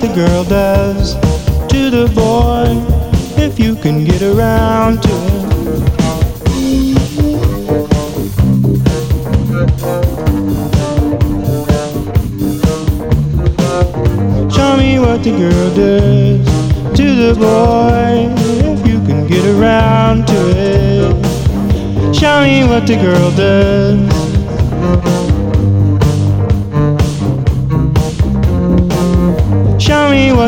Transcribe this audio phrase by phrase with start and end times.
[0.00, 1.14] what the girl does
[1.68, 2.64] to the boy
[3.42, 5.50] if you can get around to it.
[14.50, 16.46] Show me what the girl does
[16.96, 18.32] to the boy
[18.70, 22.14] if you can get around to it.
[22.14, 25.19] Show me what the girl does.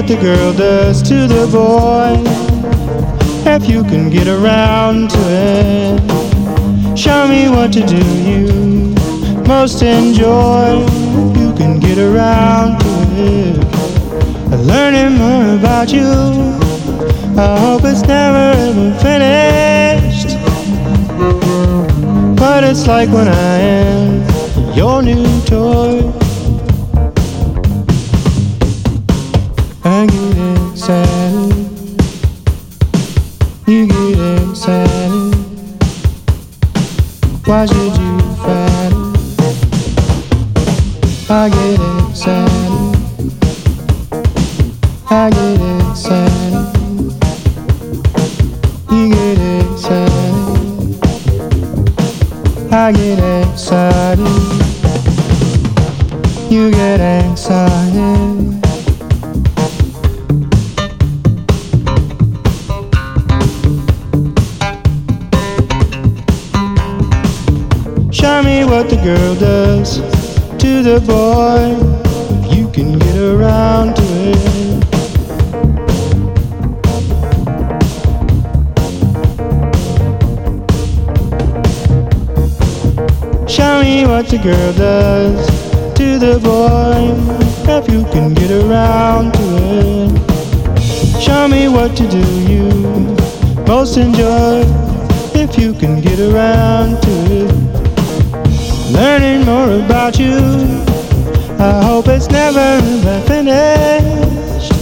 [0.06, 2.14] The girl does to the boy
[3.50, 6.98] if you can get around to it.
[6.98, 8.94] Show me what to do you
[9.46, 13.58] most enjoy if you can get around to it.
[14.66, 16.10] Learning more about you.
[17.36, 20.36] I hope it's never ever finished.
[22.40, 26.21] What it's like when I am your new toy.
[69.02, 69.96] Girl does
[70.58, 71.74] to the boy
[72.38, 74.82] if you can get around to it.
[83.50, 85.46] Show me what the girl does
[85.96, 87.10] to the boy
[87.68, 89.42] if you can get around to
[89.82, 91.20] it.
[91.20, 92.70] Show me what to do you
[93.66, 94.62] most enjoy
[95.34, 97.51] if you can get around to it.
[98.92, 100.36] Learning more about you.
[101.58, 104.72] I hope it's never ever finished.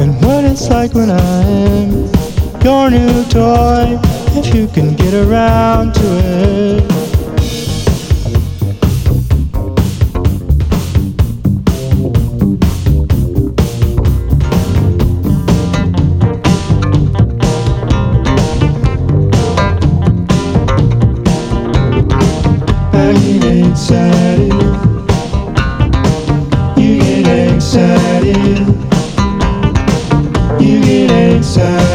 [0.00, 1.90] And what it's like when I am
[2.62, 3.98] your new toy
[4.34, 7.01] if you can get around to it.
[23.10, 24.52] Get excited.
[26.76, 28.58] You get excited.
[30.60, 31.91] You get excited.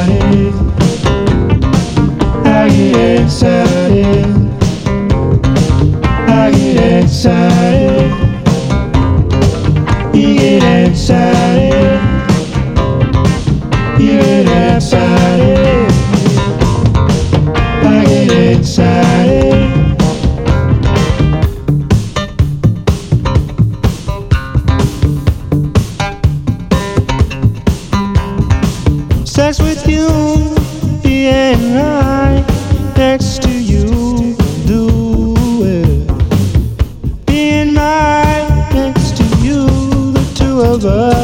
[40.80, 41.17] The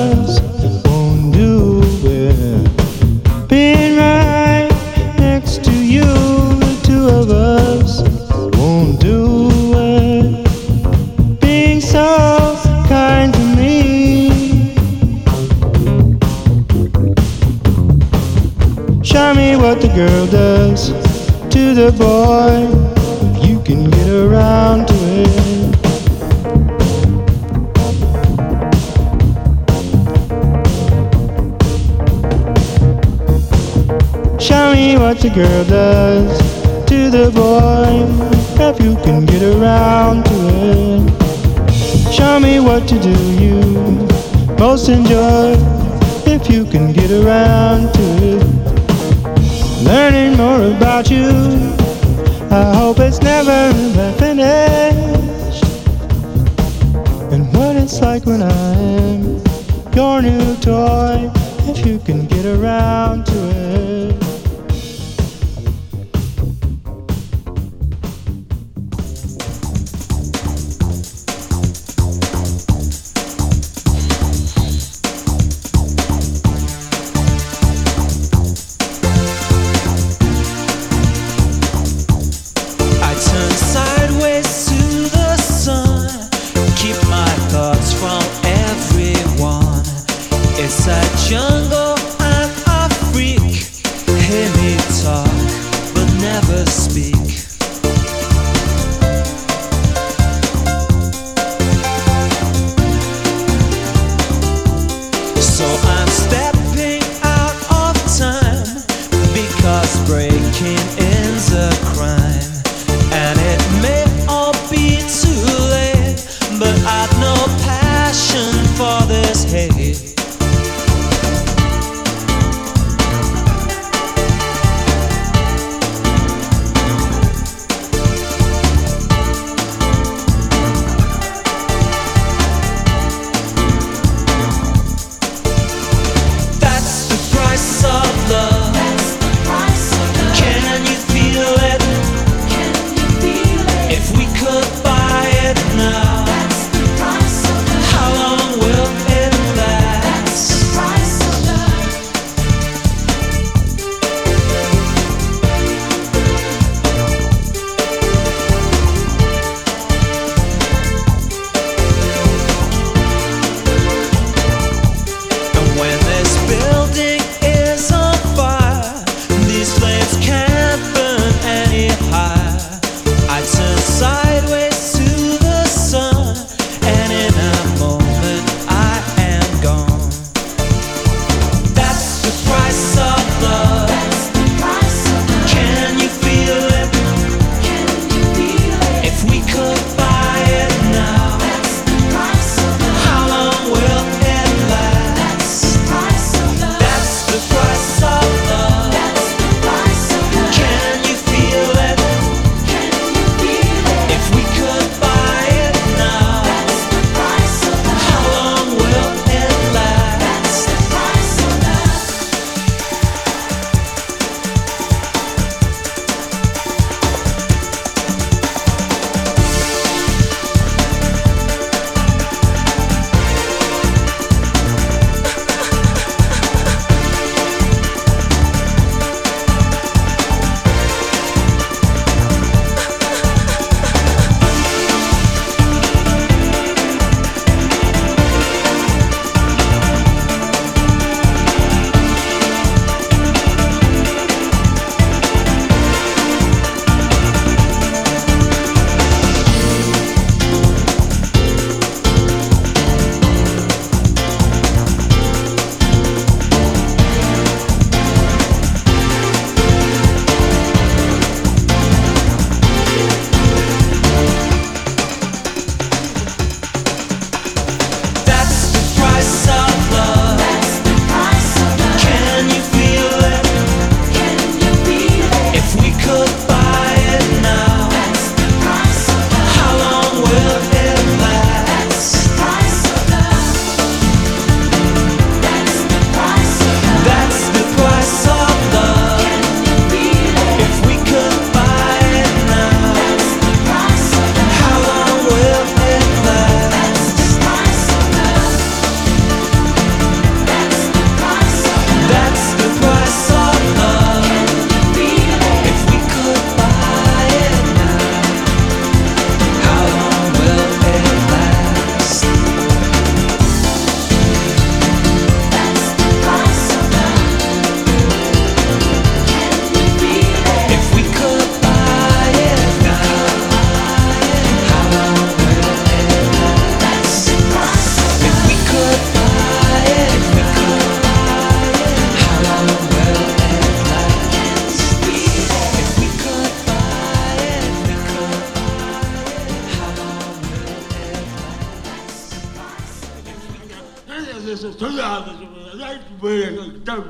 [346.24, 347.04] 喂也是战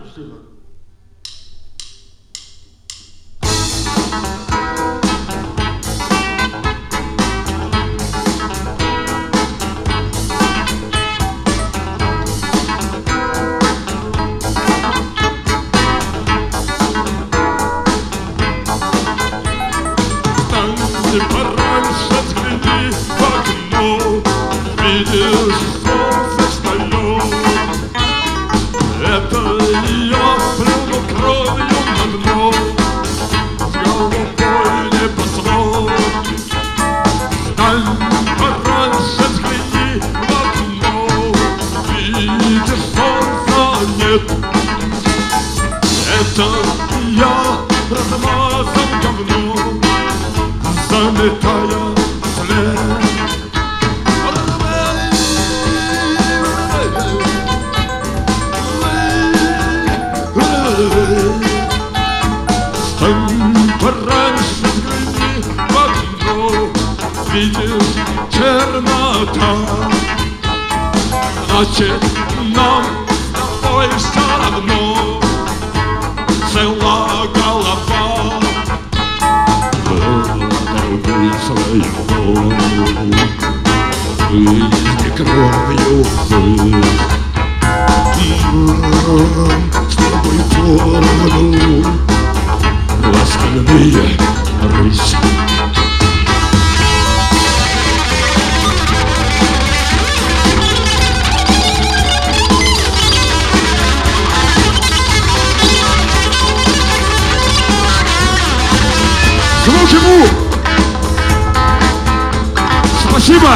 [113.24, 113.56] Shiva.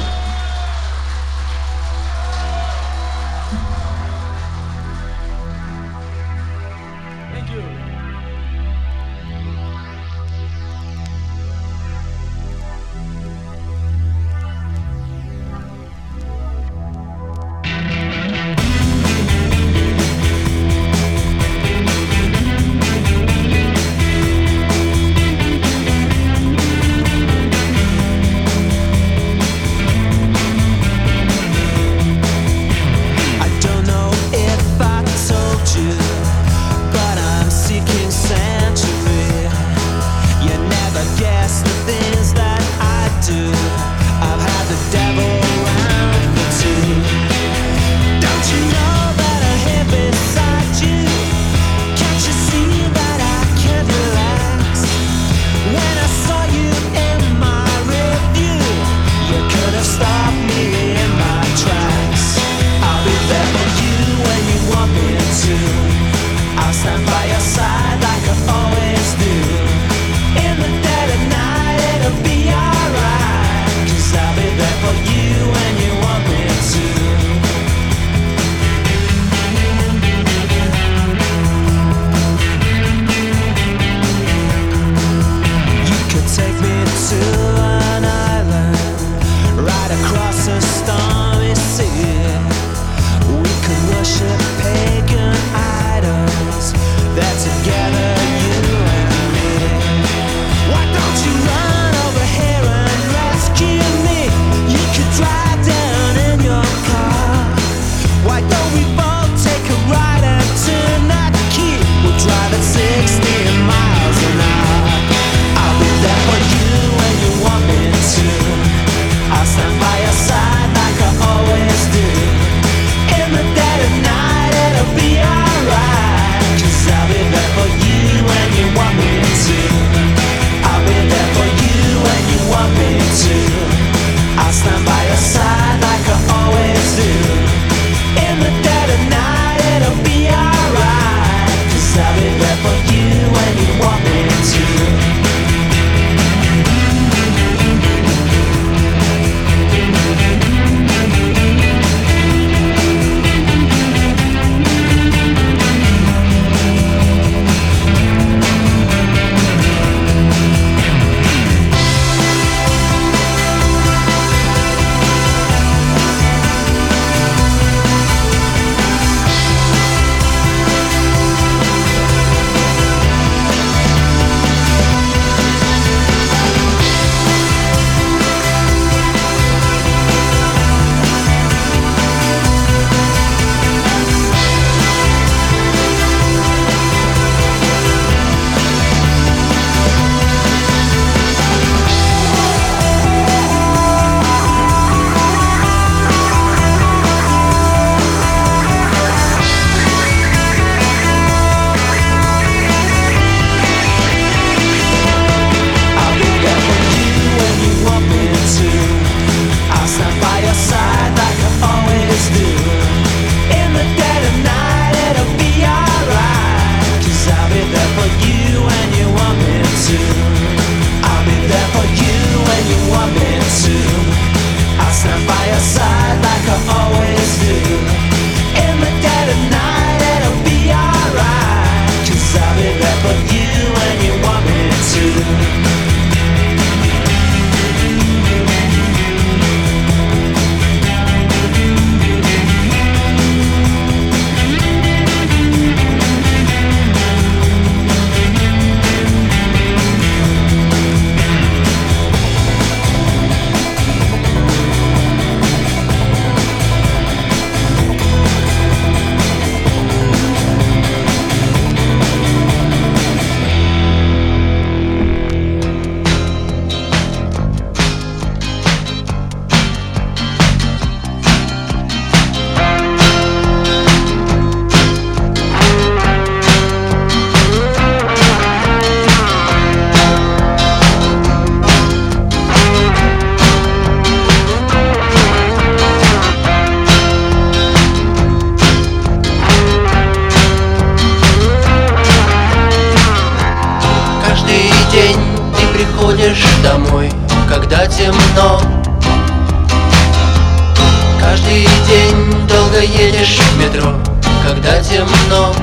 [304.47, 305.53] когда темно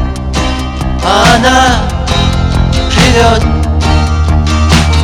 [1.02, 1.76] Она
[2.90, 3.42] живет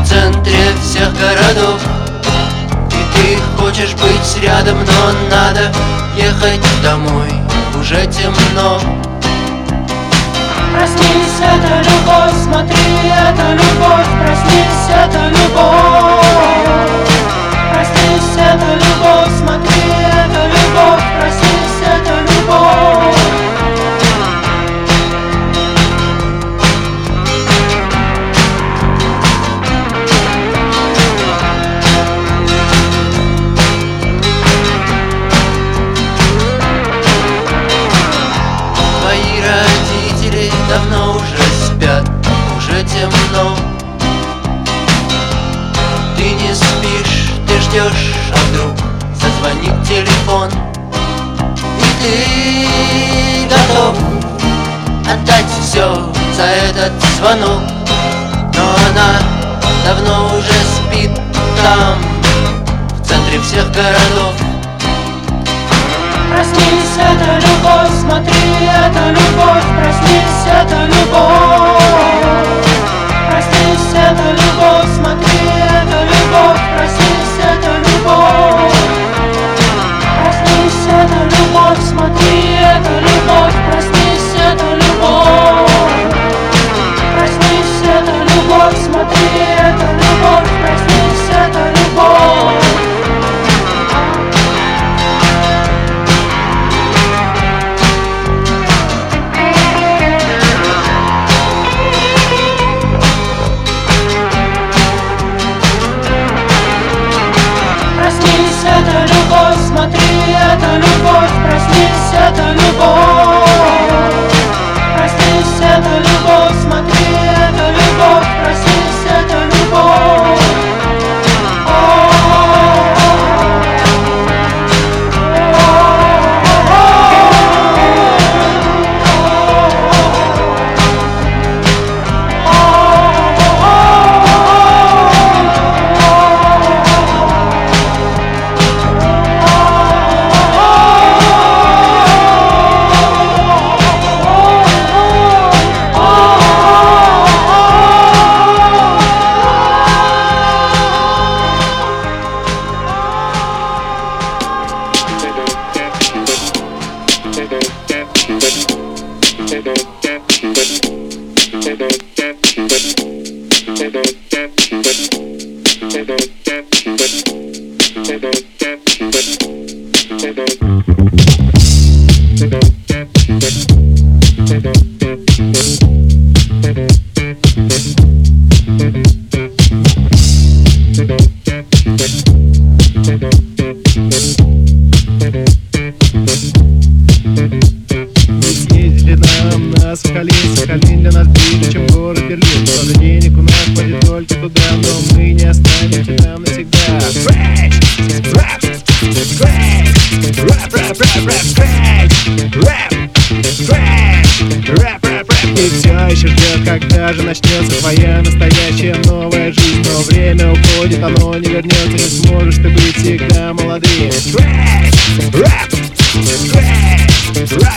[0.02, 1.80] в центре всех городов.
[2.90, 5.72] И ты хочешь быть рядом, но надо
[6.16, 7.32] ехать домой
[7.78, 8.78] Уже темно.
[10.72, 16.26] Проснись, это любовь, смотри, это любовь Проснись, это любовь.
[17.72, 21.19] Проснись, это любовь, смотри, это любовь.
[47.70, 48.76] ждешь, а вдруг
[49.14, 50.50] зазвонит телефон.
[51.78, 53.96] И ты готов
[55.08, 57.62] отдать все за этот звонок.
[58.54, 59.20] Но она
[59.84, 61.12] давно уже спит
[61.62, 61.98] там,
[62.98, 64.34] в центре всех городов.
[66.28, 71.84] Проснись, это любовь, смотри, это любовь, проснись, это любовь.
[73.28, 74.99] Проснись, это любовь,
[81.74, 83.09] посмотри эту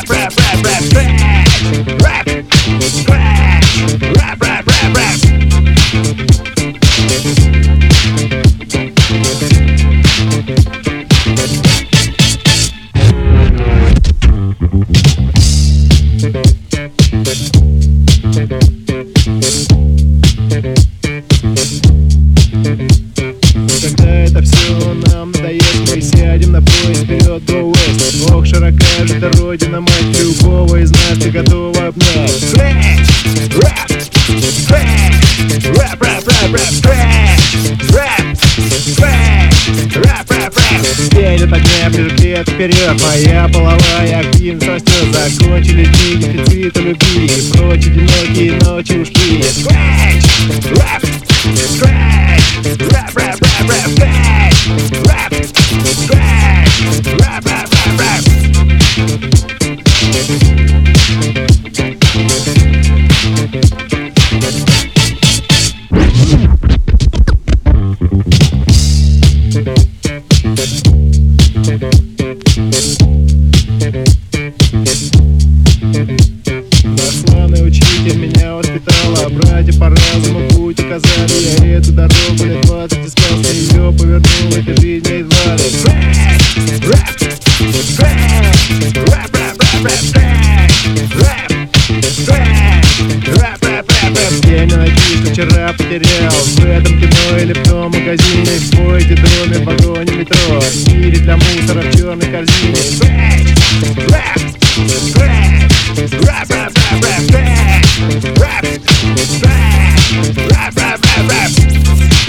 [0.10, 0.43] rap, rap.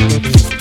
[0.06, 0.53] Thank